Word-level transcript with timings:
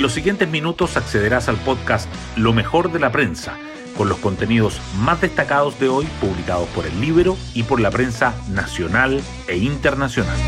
En 0.00 0.04
los 0.04 0.14
siguientes 0.14 0.48
minutos 0.48 0.96
accederás 0.96 1.50
al 1.50 1.58
podcast 1.58 2.08
Lo 2.34 2.54
mejor 2.54 2.90
de 2.90 2.98
la 2.98 3.12
prensa, 3.12 3.58
con 3.98 4.08
los 4.08 4.16
contenidos 4.16 4.80
más 4.96 5.20
destacados 5.20 5.78
de 5.78 5.90
hoy 5.90 6.06
publicados 6.22 6.66
por 6.70 6.86
el 6.86 6.98
libro 7.02 7.36
y 7.52 7.64
por 7.64 7.80
la 7.80 7.90
prensa 7.90 8.34
nacional 8.48 9.20
e 9.46 9.58
internacional. 9.58 10.38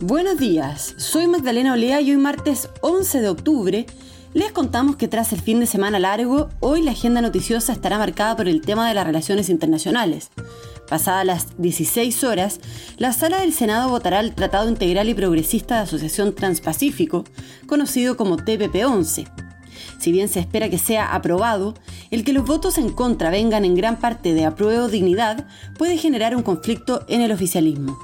Buenos 0.00 0.38
días, 0.38 0.96
soy 0.96 1.28
Magdalena 1.28 1.74
Olea 1.74 2.00
y 2.00 2.10
hoy 2.10 2.16
martes 2.16 2.70
11 2.80 3.20
de 3.20 3.28
octubre 3.28 3.86
les 4.34 4.52
contamos 4.52 4.96
que 4.96 5.08
tras 5.08 5.32
el 5.32 5.40
fin 5.40 5.58
de 5.60 5.66
semana 5.66 5.98
largo, 5.98 6.50
hoy 6.60 6.82
la 6.82 6.90
agenda 6.90 7.20
noticiosa 7.20 7.72
estará 7.72 7.98
marcada 7.98 8.36
por 8.36 8.46
el 8.46 8.60
tema 8.60 8.86
de 8.86 8.94
las 8.94 9.06
relaciones 9.06 9.48
internacionales. 9.48 10.30
Pasadas 10.88 11.26
las 11.26 11.46
16 11.58 12.24
horas, 12.24 12.60
la 12.96 13.12
sala 13.12 13.40
del 13.40 13.52
Senado 13.52 13.90
votará 13.90 14.20
el 14.20 14.34
Tratado 14.34 14.68
Integral 14.68 15.08
y 15.10 15.14
Progresista 15.14 15.76
de 15.76 15.82
Asociación 15.82 16.34
Transpacífico, 16.34 17.24
conocido 17.66 18.16
como 18.16 18.38
TPP-11. 18.38 19.30
Si 19.98 20.12
bien 20.12 20.28
se 20.28 20.40
espera 20.40 20.70
que 20.70 20.78
sea 20.78 21.14
aprobado, 21.14 21.74
el 22.10 22.24
que 22.24 22.32
los 22.32 22.46
votos 22.46 22.78
en 22.78 22.90
contra 22.90 23.28
vengan 23.28 23.66
en 23.66 23.74
gran 23.74 23.98
parte 23.98 24.32
de 24.32 24.46
apruebo 24.46 24.88
dignidad 24.88 25.46
puede 25.76 25.98
generar 25.98 26.34
un 26.34 26.42
conflicto 26.42 27.04
en 27.08 27.20
el 27.20 27.32
oficialismo. 27.32 27.98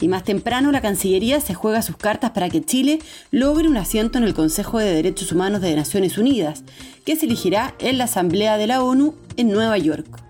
Y 0.00 0.08
más 0.08 0.24
temprano 0.24 0.72
la 0.72 0.80
Cancillería 0.80 1.40
se 1.40 1.52
juega 1.52 1.82
sus 1.82 1.98
cartas 1.98 2.30
para 2.30 2.48
que 2.48 2.62
Chile 2.62 3.00
logre 3.30 3.68
un 3.68 3.76
asiento 3.76 4.16
en 4.16 4.24
el 4.24 4.32
Consejo 4.32 4.78
de 4.78 4.94
Derechos 4.94 5.32
Humanos 5.32 5.60
de 5.60 5.76
Naciones 5.76 6.16
Unidas, 6.16 6.64
que 7.04 7.16
se 7.16 7.26
elegirá 7.26 7.74
en 7.78 7.98
la 7.98 8.04
Asamblea 8.04 8.56
de 8.56 8.66
la 8.66 8.82
ONU 8.82 9.14
en 9.36 9.50
Nueva 9.50 9.76
York. 9.76 10.29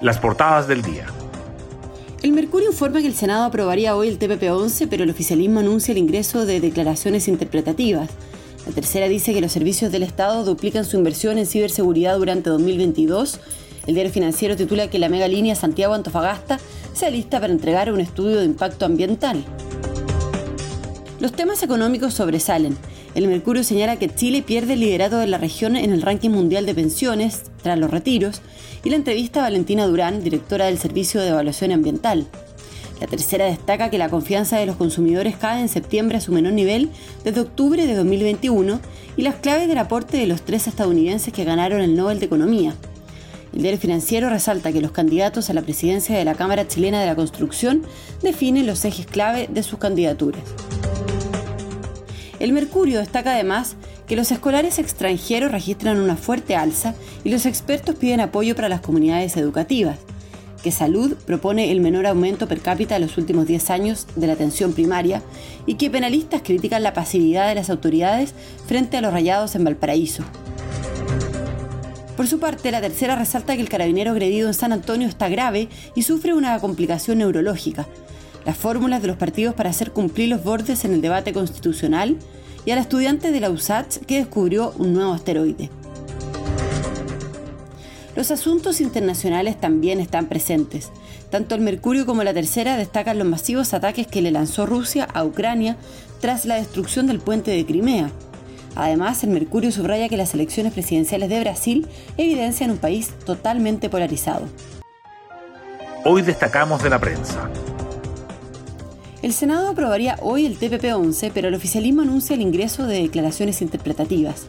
Las 0.00 0.18
portadas 0.18 0.66
del 0.66 0.80
día. 0.80 1.04
El 2.22 2.32
Mercurio 2.32 2.70
informa 2.70 3.02
que 3.02 3.06
el 3.06 3.14
Senado 3.14 3.44
aprobaría 3.44 3.94
hoy 3.94 4.08
el 4.08 4.18
TPP-11, 4.18 4.86
pero 4.88 5.04
el 5.04 5.10
oficialismo 5.10 5.60
anuncia 5.60 5.92
el 5.92 5.98
ingreso 5.98 6.46
de 6.46 6.58
declaraciones 6.58 7.28
interpretativas. 7.28 8.08
La 8.66 8.72
tercera 8.72 9.08
dice 9.08 9.34
que 9.34 9.42
los 9.42 9.52
servicios 9.52 9.92
del 9.92 10.02
Estado 10.02 10.42
duplican 10.42 10.86
su 10.86 10.96
inversión 10.96 11.36
en 11.36 11.44
ciberseguridad 11.44 12.16
durante 12.16 12.48
2022. 12.48 13.40
El 13.86 13.92
diario 13.92 14.10
financiero 14.10 14.56
titula 14.56 14.88
que 14.88 14.98
la 14.98 15.10
mega 15.10 15.28
línea 15.28 15.54
Santiago-Antofagasta 15.54 16.58
se 16.94 17.10
lista 17.10 17.38
para 17.38 17.52
entregar 17.52 17.92
un 17.92 18.00
estudio 18.00 18.38
de 18.38 18.46
impacto 18.46 18.86
ambiental. 18.86 19.44
Los 21.20 21.32
temas 21.32 21.62
económicos 21.62 22.14
sobresalen. 22.14 22.74
El 23.14 23.26
Mercurio 23.26 23.64
señala 23.64 23.96
que 23.96 24.14
Chile 24.14 24.40
pierde 24.40 24.74
el 24.74 24.80
liderato 24.80 25.18
de 25.18 25.26
la 25.26 25.38
región 25.38 25.74
en 25.74 25.92
el 25.92 26.02
ranking 26.02 26.30
mundial 26.30 26.64
de 26.64 26.76
pensiones 26.76 27.42
tras 27.60 27.76
los 27.76 27.90
retiros 27.90 28.40
y 28.84 28.90
la 28.90 28.96
entrevista 28.96 29.40
a 29.40 29.44
Valentina 29.44 29.86
Durán, 29.86 30.22
directora 30.22 30.66
del 30.66 30.78
Servicio 30.78 31.20
de 31.20 31.28
Evaluación 31.28 31.72
Ambiental. 31.72 32.28
La 33.00 33.08
tercera 33.08 33.46
destaca 33.46 33.90
que 33.90 33.98
la 33.98 34.10
confianza 34.10 34.58
de 34.58 34.66
los 34.66 34.76
consumidores 34.76 35.36
cae 35.36 35.60
en 35.60 35.68
septiembre 35.68 36.18
a 36.18 36.20
su 36.20 36.32
menor 36.32 36.52
nivel 36.52 36.90
desde 37.24 37.40
octubre 37.40 37.84
de 37.84 37.94
2021 37.96 38.78
y 39.16 39.22
las 39.22 39.36
claves 39.36 39.66
del 39.66 39.78
aporte 39.78 40.18
de 40.18 40.26
los 40.26 40.42
tres 40.42 40.68
estadounidenses 40.68 41.32
que 41.32 41.44
ganaron 41.44 41.80
el 41.80 41.96
Nobel 41.96 42.20
de 42.20 42.26
Economía. 42.26 42.74
El 43.52 43.62
diario 43.62 43.80
financiero 43.80 44.30
resalta 44.30 44.70
que 44.70 44.80
los 44.80 44.92
candidatos 44.92 45.50
a 45.50 45.54
la 45.54 45.62
presidencia 45.62 46.16
de 46.16 46.24
la 46.24 46.36
Cámara 46.36 46.68
Chilena 46.68 47.00
de 47.00 47.06
la 47.06 47.16
Construcción 47.16 47.82
definen 48.22 48.68
los 48.68 48.84
ejes 48.84 49.06
clave 49.06 49.48
de 49.50 49.64
sus 49.64 49.80
candidaturas. 49.80 50.42
El 52.40 52.54
Mercurio 52.54 53.00
destaca 53.00 53.34
además 53.34 53.76
que 54.08 54.16
los 54.16 54.32
escolares 54.32 54.78
extranjeros 54.78 55.52
registran 55.52 56.00
una 56.00 56.16
fuerte 56.16 56.56
alza 56.56 56.94
y 57.22 57.28
los 57.28 57.44
expertos 57.44 57.96
piden 57.96 58.20
apoyo 58.20 58.56
para 58.56 58.70
las 58.70 58.80
comunidades 58.80 59.36
educativas, 59.36 59.98
que 60.62 60.72
Salud 60.72 61.16
propone 61.26 61.70
el 61.70 61.80
menor 61.80 62.06
aumento 62.06 62.48
per 62.48 62.60
cápita 62.60 62.94
de 62.94 63.00
los 63.00 63.18
últimos 63.18 63.46
10 63.46 63.70
años 63.70 64.06
de 64.16 64.26
la 64.26 64.32
atención 64.32 64.72
primaria 64.72 65.22
y 65.66 65.74
que 65.74 65.90
penalistas 65.90 66.40
critican 66.42 66.82
la 66.82 66.94
pasividad 66.94 67.46
de 67.46 67.56
las 67.56 67.68
autoridades 67.68 68.32
frente 68.66 68.96
a 68.96 69.02
los 69.02 69.12
rayados 69.12 69.54
en 69.54 69.64
Valparaíso. 69.64 70.24
Por 72.16 72.26
su 72.26 72.38
parte, 72.40 72.70
la 72.70 72.80
tercera 72.80 73.16
resalta 73.16 73.54
que 73.54 73.62
el 73.62 73.68
carabinero 73.68 74.12
agredido 74.12 74.48
en 74.48 74.54
San 74.54 74.72
Antonio 74.72 75.08
está 75.08 75.28
grave 75.28 75.68
y 75.94 76.02
sufre 76.02 76.32
una 76.32 76.58
complicación 76.58 77.18
neurológica, 77.18 77.86
las 78.50 78.58
fórmulas 78.58 79.00
de 79.00 79.06
los 79.06 79.16
partidos 79.16 79.54
para 79.54 79.70
hacer 79.70 79.92
cumplir 79.92 80.28
los 80.28 80.42
bordes 80.42 80.84
en 80.84 80.92
el 80.92 81.00
debate 81.00 81.32
constitucional 81.32 82.16
y 82.64 82.72
al 82.72 82.78
estudiante 82.78 83.30
de 83.30 83.38
la 83.38 83.48
USACH 83.48 83.98
que 83.98 84.16
descubrió 84.16 84.74
un 84.76 84.92
nuevo 84.92 85.12
asteroide. 85.12 85.70
Los 88.16 88.32
asuntos 88.32 88.80
internacionales 88.80 89.60
también 89.60 90.00
están 90.00 90.26
presentes. 90.26 90.90
Tanto 91.30 91.54
el 91.54 91.60
Mercurio 91.60 92.06
como 92.06 92.24
la 92.24 92.34
Tercera 92.34 92.76
destacan 92.76 93.20
los 93.20 93.28
masivos 93.28 93.72
ataques 93.72 94.08
que 94.08 94.20
le 94.20 94.32
lanzó 94.32 94.66
Rusia 94.66 95.04
a 95.04 95.24
Ucrania 95.24 95.76
tras 96.20 96.44
la 96.44 96.56
destrucción 96.56 97.06
del 97.06 97.20
puente 97.20 97.52
de 97.52 97.64
Crimea. 97.64 98.10
Además, 98.74 99.22
el 99.22 99.30
Mercurio 99.30 99.70
subraya 99.70 100.08
que 100.08 100.16
las 100.16 100.34
elecciones 100.34 100.72
presidenciales 100.72 101.28
de 101.28 101.38
Brasil 101.38 101.86
evidencian 102.16 102.72
un 102.72 102.78
país 102.78 103.10
totalmente 103.24 103.88
polarizado. 103.88 104.48
Hoy 106.04 106.22
destacamos 106.22 106.82
de 106.82 106.90
la 106.90 106.98
prensa. 106.98 107.48
El 109.22 109.34
Senado 109.34 109.68
aprobaría 109.68 110.16
hoy 110.22 110.46
el 110.46 110.58
TPP-11, 110.58 111.30
pero 111.34 111.48
el 111.48 111.54
oficialismo 111.54 112.00
anuncia 112.00 112.32
el 112.32 112.40
ingreso 112.40 112.86
de 112.86 113.02
declaraciones 113.02 113.60
interpretativas. 113.60 114.46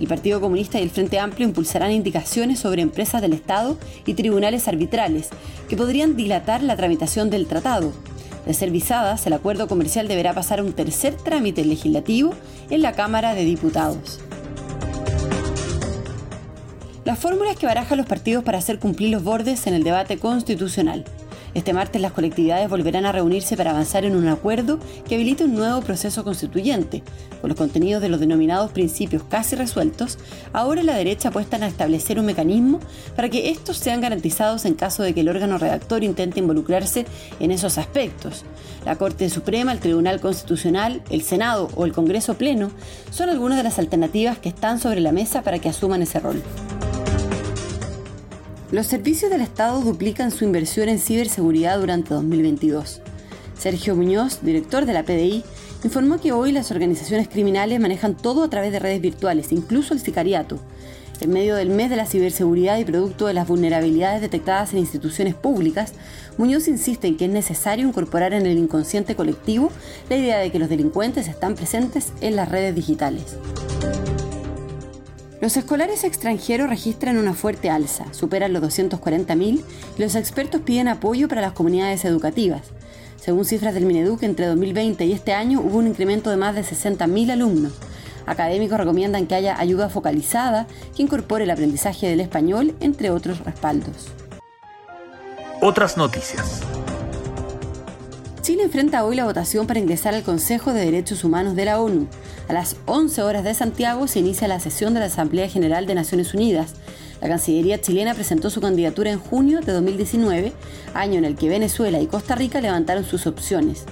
El 0.00 0.06
Partido 0.06 0.40
Comunista 0.40 0.78
y 0.78 0.84
el 0.84 0.90
Frente 0.90 1.18
Amplio 1.18 1.48
impulsarán 1.48 1.90
indicaciones 1.90 2.60
sobre 2.60 2.82
empresas 2.82 3.20
del 3.20 3.32
Estado 3.32 3.76
y 4.06 4.14
tribunales 4.14 4.68
arbitrales 4.68 5.28
que 5.68 5.76
podrían 5.76 6.14
dilatar 6.14 6.62
la 6.62 6.76
tramitación 6.76 7.30
del 7.30 7.46
tratado. 7.46 7.92
De 8.46 8.54
ser 8.54 8.70
visadas, 8.70 9.26
el 9.26 9.32
acuerdo 9.32 9.66
comercial 9.66 10.06
deberá 10.06 10.32
pasar 10.32 10.60
a 10.60 10.64
un 10.64 10.72
tercer 10.72 11.14
trámite 11.14 11.64
legislativo 11.64 12.32
en 12.70 12.82
la 12.82 12.92
Cámara 12.92 13.34
de 13.34 13.44
Diputados. 13.44 14.20
Las 17.04 17.18
fórmulas 17.18 17.56
que 17.56 17.66
barajan 17.66 17.98
los 17.98 18.06
partidos 18.06 18.44
para 18.44 18.58
hacer 18.58 18.78
cumplir 18.78 19.10
los 19.10 19.24
bordes 19.24 19.66
en 19.66 19.74
el 19.74 19.82
debate 19.82 20.18
constitucional. 20.18 21.04
Este 21.54 21.74
martes 21.74 22.00
las 22.00 22.12
colectividades 22.12 22.70
volverán 22.70 23.04
a 23.04 23.12
reunirse 23.12 23.56
para 23.56 23.72
avanzar 23.72 24.04
en 24.04 24.16
un 24.16 24.26
acuerdo 24.28 24.78
que 25.06 25.16
habilite 25.16 25.44
un 25.44 25.54
nuevo 25.54 25.82
proceso 25.82 26.24
constituyente. 26.24 27.02
Con 27.40 27.48
los 27.48 27.58
contenidos 27.58 28.00
de 28.00 28.08
los 28.08 28.20
denominados 28.20 28.72
principios 28.72 29.22
casi 29.24 29.54
resueltos, 29.54 30.18
ahora 30.54 30.82
la 30.82 30.94
derecha 30.94 31.28
apuesta 31.28 31.56
a 31.56 31.66
establecer 31.66 32.18
un 32.18 32.26
mecanismo 32.26 32.80
para 33.14 33.28
que 33.28 33.50
estos 33.50 33.76
sean 33.76 34.00
garantizados 34.00 34.64
en 34.64 34.74
caso 34.74 35.02
de 35.02 35.12
que 35.12 35.20
el 35.20 35.28
órgano 35.28 35.58
redactor 35.58 36.04
intente 36.04 36.40
involucrarse 36.40 37.04
en 37.38 37.50
esos 37.50 37.76
aspectos. 37.76 38.44
La 38.86 38.96
Corte 38.96 39.28
Suprema, 39.28 39.72
el 39.72 39.80
Tribunal 39.80 40.20
Constitucional, 40.20 41.02
el 41.10 41.22
Senado 41.22 41.68
o 41.74 41.84
el 41.84 41.92
Congreso 41.92 42.34
Pleno 42.34 42.70
son 43.10 43.28
algunas 43.28 43.58
de 43.58 43.64
las 43.64 43.78
alternativas 43.78 44.38
que 44.38 44.48
están 44.48 44.80
sobre 44.80 45.00
la 45.00 45.12
mesa 45.12 45.42
para 45.42 45.58
que 45.58 45.68
asuman 45.68 46.02
ese 46.02 46.18
rol. 46.18 46.42
Los 48.72 48.86
servicios 48.86 49.30
del 49.30 49.42
Estado 49.42 49.82
duplican 49.82 50.30
su 50.30 50.44
inversión 50.44 50.88
en 50.88 50.98
ciberseguridad 50.98 51.78
durante 51.78 52.14
2022. 52.14 53.02
Sergio 53.58 53.94
Muñoz, 53.94 54.38
director 54.40 54.86
de 54.86 54.94
la 54.94 55.02
PDI, 55.02 55.44
informó 55.84 56.18
que 56.18 56.32
hoy 56.32 56.52
las 56.52 56.70
organizaciones 56.70 57.28
criminales 57.28 57.80
manejan 57.80 58.16
todo 58.16 58.42
a 58.42 58.48
través 58.48 58.72
de 58.72 58.78
redes 58.78 59.02
virtuales, 59.02 59.52
incluso 59.52 59.92
el 59.92 60.00
sicariato. 60.00 60.58
En 61.20 61.30
medio 61.34 61.54
del 61.54 61.68
mes 61.68 61.90
de 61.90 61.96
la 61.96 62.06
ciberseguridad 62.06 62.78
y 62.78 62.86
producto 62.86 63.26
de 63.26 63.34
las 63.34 63.46
vulnerabilidades 63.46 64.22
detectadas 64.22 64.72
en 64.72 64.78
instituciones 64.78 65.34
públicas, 65.34 65.92
Muñoz 66.38 66.66
insiste 66.66 67.08
en 67.08 67.18
que 67.18 67.26
es 67.26 67.30
necesario 67.30 67.86
incorporar 67.86 68.32
en 68.32 68.46
el 68.46 68.56
inconsciente 68.56 69.14
colectivo 69.14 69.70
la 70.08 70.16
idea 70.16 70.38
de 70.38 70.50
que 70.50 70.58
los 70.58 70.70
delincuentes 70.70 71.28
están 71.28 71.56
presentes 71.56 72.14
en 72.22 72.36
las 72.36 72.48
redes 72.48 72.74
digitales. 72.74 73.36
Los 75.42 75.56
escolares 75.56 76.04
extranjeros 76.04 76.70
registran 76.70 77.18
una 77.18 77.34
fuerte 77.34 77.68
alza, 77.68 78.04
superan 78.12 78.52
los 78.52 78.62
240.000 78.62 79.64
y 79.98 80.00
los 80.00 80.14
expertos 80.14 80.60
piden 80.60 80.86
apoyo 80.86 81.26
para 81.26 81.40
las 81.40 81.50
comunidades 81.50 82.04
educativas. 82.04 82.62
Según 83.16 83.44
cifras 83.44 83.74
del 83.74 83.84
Mineduc, 83.84 84.22
entre 84.22 84.46
2020 84.46 85.04
y 85.04 85.10
este 85.10 85.32
año 85.32 85.60
hubo 85.60 85.78
un 85.78 85.88
incremento 85.88 86.30
de 86.30 86.36
más 86.36 86.54
de 86.54 86.62
60.000 86.62 87.32
alumnos. 87.32 87.72
Académicos 88.24 88.78
recomiendan 88.78 89.26
que 89.26 89.34
haya 89.34 89.58
ayuda 89.58 89.88
focalizada 89.88 90.68
que 90.94 91.02
incorpore 91.02 91.42
el 91.42 91.50
aprendizaje 91.50 92.06
del 92.06 92.20
español, 92.20 92.76
entre 92.78 93.10
otros 93.10 93.40
respaldos. 93.40 94.12
Otras 95.60 95.96
noticias. 95.96 96.60
Chile 98.42 98.64
enfrenta 98.64 99.04
hoy 99.04 99.14
la 99.14 99.24
votación 99.24 99.68
para 99.68 99.78
ingresar 99.78 100.16
al 100.16 100.24
Consejo 100.24 100.72
de 100.72 100.84
Derechos 100.84 101.22
Humanos 101.22 101.54
de 101.54 101.64
la 101.64 101.80
ONU. 101.80 102.08
A 102.48 102.52
las 102.52 102.74
11 102.86 103.22
horas 103.22 103.44
de 103.44 103.54
Santiago 103.54 104.08
se 104.08 104.18
inicia 104.18 104.48
la 104.48 104.58
sesión 104.58 104.94
de 104.94 104.98
la 104.98 105.06
Asamblea 105.06 105.48
General 105.48 105.86
de 105.86 105.94
Naciones 105.94 106.34
Unidas. 106.34 106.74
La 107.20 107.28
Cancillería 107.28 107.80
chilena 107.80 108.14
presentó 108.14 108.50
su 108.50 108.60
candidatura 108.60 109.12
en 109.12 109.20
junio 109.20 109.60
de 109.60 109.72
2019, 109.72 110.52
año 110.92 111.18
en 111.18 111.24
el 111.24 111.36
que 111.36 111.48
Venezuela 111.48 112.00
y 112.00 112.08
Costa 112.08 112.34
Rica 112.34 112.60
levantaron 112.60 113.04
sus 113.04 113.28
opciones. 113.28 113.84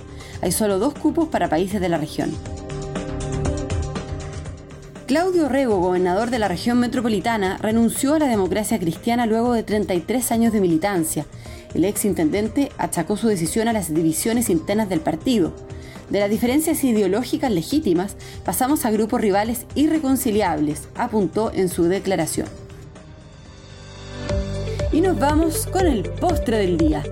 Hay 0.43 0.51
solo 0.51 0.81
dos 0.81 0.95
cupos 0.95 1.29
para 1.29 1.49
países 1.49 1.81
de 1.81 1.89
la 1.89 1.99
región. 1.99 2.33
Claudio 5.11 5.49
Rego, 5.49 5.79
gobernador 5.79 6.31
de 6.31 6.39
la 6.39 6.47
región 6.47 6.79
metropolitana, 6.79 7.59
renunció 7.61 8.15
a 8.15 8.21
la 8.21 8.29
democracia 8.29 8.79
cristiana 8.79 9.27
luego 9.27 9.53
de 9.55 9.65
33 9.65 10.31
años 10.31 10.53
de 10.53 10.61
militancia. 10.61 11.27
El 11.75 11.85
ex 11.85 12.05
intendente 12.05 12.71
achacó 12.79 13.17
su 13.17 13.27
decisión 13.27 13.67
a 13.67 13.73
las 13.73 13.93
divisiones 13.93 14.49
internas 14.51 14.89
del 14.89 15.01
partido. 15.01 15.53
De 16.11 16.21
las 16.21 16.31
diferencias 16.31 16.85
ideológicas 16.85 17.51
legítimas 17.51 18.15
pasamos 18.45 18.85
a 18.85 18.93
grupos 18.93 19.21
rivales 19.21 19.67
irreconciliables, 19.75 20.87
apuntó 20.95 21.51
en 21.53 21.71
su 21.71 21.87
declaración. 21.87 22.47
Y 24.93 25.01
nos 25.01 25.19
vamos 25.19 25.67
con 25.67 25.89
el 25.89 26.05
postre 26.05 26.59
del 26.59 26.79
día. 26.79 27.03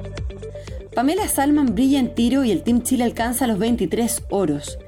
Pamela 0.95 1.27
Salman 1.27 1.75
brilla 1.75 1.99
en 1.99 2.15
tiro 2.15 2.45
y 2.45 2.53
el 2.53 2.63
Team 2.63 2.85
Chile 2.85 3.03
alcanza 3.03 3.49
los 3.49 3.59
23 3.59 4.23
oros. 4.31 4.79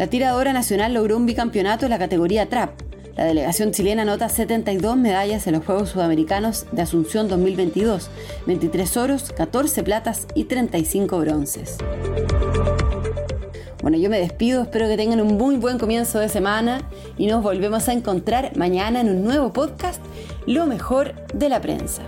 La 0.00 0.06
tiradora 0.06 0.54
nacional 0.54 0.94
logró 0.94 1.18
un 1.18 1.26
bicampeonato 1.26 1.84
en 1.84 1.90
la 1.90 1.98
categoría 1.98 2.48
trap. 2.48 2.70
La 3.18 3.24
delegación 3.24 3.70
chilena 3.70 4.00
anota 4.00 4.30
72 4.30 4.96
medallas 4.96 5.46
en 5.46 5.52
los 5.52 5.66
Juegos 5.66 5.90
Sudamericanos 5.90 6.64
de 6.72 6.80
Asunción 6.80 7.28
2022, 7.28 8.08
23 8.46 8.96
oros, 8.96 9.30
14 9.36 9.82
platas 9.82 10.26
y 10.34 10.44
35 10.44 11.18
bronces. 11.18 11.76
Bueno, 13.82 13.98
yo 13.98 14.08
me 14.08 14.18
despido, 14.18 14.62
espero 14.62 14.88
que 14.88 14.96
tengan 14.96 15.20
un 15.20 15.36
muy 15.36 15.56
buen 15.56 15.78
comienzo 15.78 16.18
de 16.18 16.30
semana 16.30 16.80
y 17.18 17.26
nos 17.26 17.42
volvemos 17.42 17.86
a 17.90 17.92
encontrar 17.92 18.56
mañana 18.56 19.02
en 19.02 19.10
un 19.10 19.22
nuevo 19.22 19.52
podcast, 19.52 20.00
Lo 20.46 20.64
mejor 20.64 21.14
de 21.34 21.50
la 21.50 21.60
prensa. 21.60 22.00